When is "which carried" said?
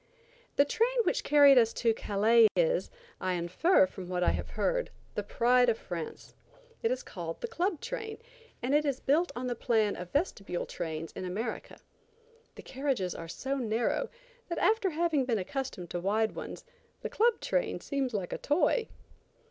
1.03-1.59